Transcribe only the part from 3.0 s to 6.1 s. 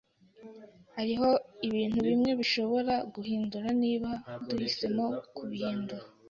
guhindura niba duhisemo kubihindura.